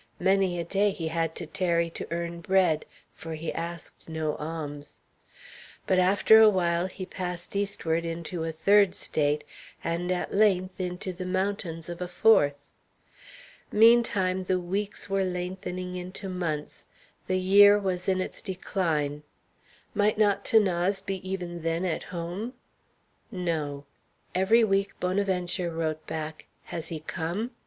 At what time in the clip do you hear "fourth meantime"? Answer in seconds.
12.07-14.41